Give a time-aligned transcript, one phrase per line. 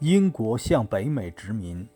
[0.00, 1.88] 英国向北美殖民。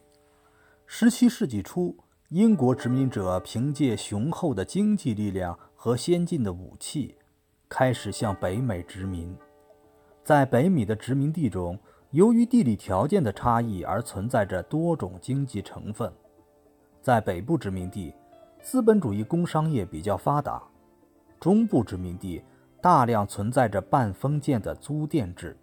[0.87, 1.95] 十七世纪初，
[2.30, 7.14] 英国殖民者凭借雄厚的经济力量和先进的武器，
[7.68, 9.36] 开始向北美殖民。
[10.24, 11.78] 在北美的殖民地中，
[12.12, 16.11] 由于地理条件的差异而存在着多种经济成分。
[17.03, 18.14] 在北部殖民地，
[18.62, 20.59] 资本主义工商业比较发达；
[21.39, 22.43] 中部殖民地
[22.80, 25.55] 大量存在着半封建的租佃制；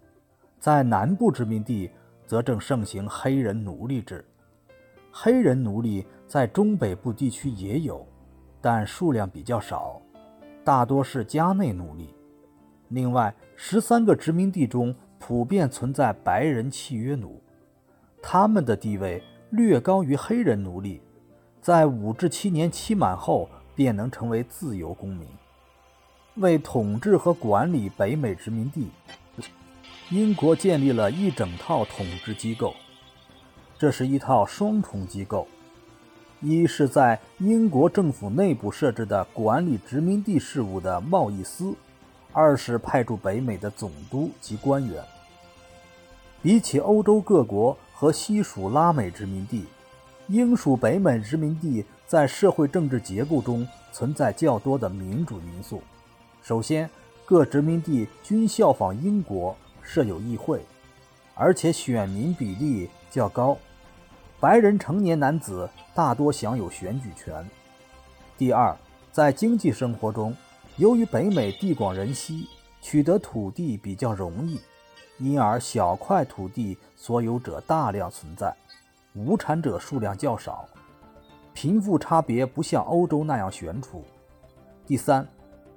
[0.59, 1.89] 在南部殖民地，
[2.27, 4.23] 则正盛行黑人奴隶制，
[5.11, 8.05] 黑人奴隶在中北部地区也有，
[8.59, 10.01] 但数量比较少，
[10.63, 12.13] 大多是家内奴隶。
[12.89, 17.41] 另外，十三个殖民地中普遍存在白人契约奴，
[18.21, 21.01] 他们的地位略高于黑人奴隶，
[21.61, 25.25] 在五至七年期满后便能成为自由公民。
[26.35, 28.89] 为统治和管理北美殖民地。
[30.09, 32.73] 英国建立了一整套统治机构，
[33.77, 35.45] 这是一套双重机构：
[36.39, 41.75] 一是在英国政府内部设置的管理殖民地事务的贸易司；
[42.31, 45.03] 二是派驻北美的总督及官员。
[46.41, 49.65] 比起欧洲各国和西属拉美殖民地，
[50.27, 55.81] 英属北美殖民地在社会政治结构中存在较多的民主因素。
[56.41, 56.89] 首先，
[57.25, 59.53] 各殖民地均效仿英国。
[59.87, 60.61] 设有议会，
[61.33, 63.57] 而且选民比例较高，
[64.37, 67.49] 白人成年男子大多享有选举权。
[68.37, 68.75] 第二，
[69.13, 70.35] 在经济生活中，
[70.75, 72.49] 由于北美地广人稀，
[72.81, 74.59] 取得土地比较容易，
[75.19, 78.53] 因而小块土地所有者大量存在，
[79.15, 80.67] 无产者数量较少，
[81.53, 84.03] 贫富差别不像欧洲那样悬殊。
[84.85, 85.25] 第三，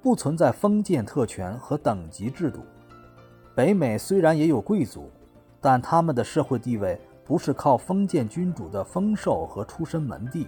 [0.01, 2.59] 不存在封建特权和等级制度。
[3.53, 5.11] 北美虽然也有贵族，
[5.59, 10.47] 但他们的社会地位不是靠封建君主的封授和出身门第，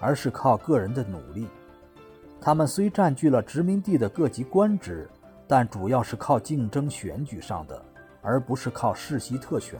[0.00, 1.46] 而是靠个人的努力。
[2.40, 5.08] 他们虽占据了殖民地的各级官职，
[5.46, 7.82] 但主要是靠竞争选举上的，
[8.22, 9.78] 而不是靠世袭特权。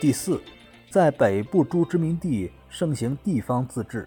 [0.00, 0.40] 第四，
[0.90, 4.06] 在北部诸殖民地盛行地方自治，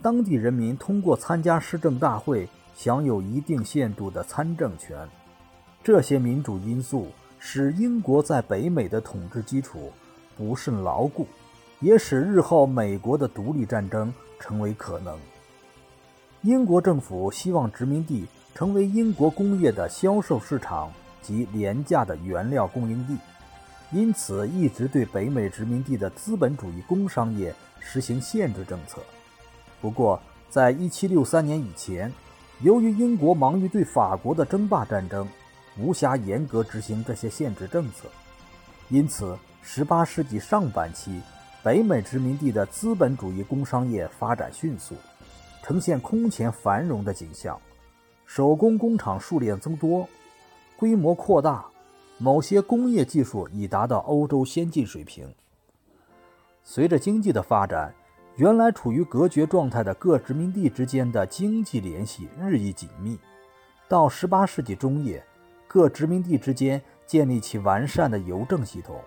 [0.00, 4.96] 当地人民通过参加市政大会，享有一定限度的参政权。
[5.86, 9.92] 这些民主因素使英国在北美的统治基础
[10.36, 11.28] 不甚牢固，
[11.78, 15.16] 也使日后美国的独立战争成为可能。
[16.42, 20.92] 英国政府希望殖民地成为英国工业的销售市场
[21.22, 23.16] 及廉价的原料供应地，
[23.92, 29.00] 因此一直对北美殖民地的资本主义工商业实行限制政策。
[29.80, 30.20] 不过，
[30.50, 32.12] 在1763年以前，
[32.60, 35.28] 由于英国忙于对法国的争霸战争，
[35.78, 38.08] 无暇严格执行这些限制政策，
[38.88, 41.20] 因此，18世纪上半期，
[41.62, 44.94] 北美殖民地的资本主义工商业发展迅速，
[45.62, 47.60] 呈现空前繁荣的景象。
[48.24, 50.08] 手工工厂数量增多，
[50.76, 51.66] 规模扩大，
[52.16, 55.32] 某些工业技术已达到欧洲先进水平。
[56.64, 57.94] 随着经济的发展，
[58.36, 63.18] 原来处于隔绝状态的各殖民地之间的经济联系日益紧密。
[63.88, 65.22] 到18世纪中叶。
[65.76, 68.98] 各殖民地之间建立起完善的邮政系统，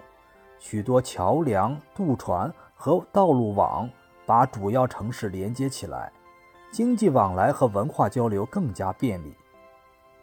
[0.60, 3.90] 许多桥梁、渡船和道路网
[4.24, 6.12] 把主要城市连接起来，
[6.72, 9.34] 经济往来和文化交流更加便利。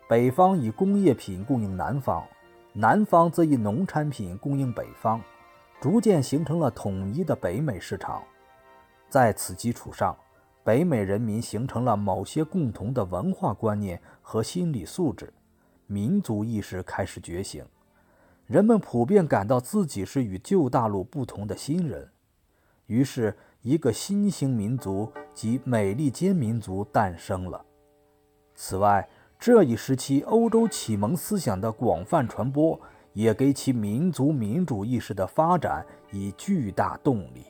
[0.09, 2.25] 北方以工业品供应南方，
[2.73, 5.21] 南方则以农产品供应北方，
[5.81, 8.23] 逐渐形成了统一的北美市场。
[9.09, 10.17] 在此基础上，
[10.63, 15.33] 北美人民形成了某些共同的文化观念和心理素质。
[15.87, 17.65] 民族意识开始觉醒，
[18.47, 22.11] 人们普遍感到自己是与旧大陆不同的新人，
[22.87, 27.65] 于是，一个新兴民族及美利坚民族诞生了。
[28.55, 29.09] 此外，
[29.39, 32.81] 这一时期欧洲启蒙思想的广泛传播，
[33.13, 37.45] 也给其民族民主意识的发展以巨大动力。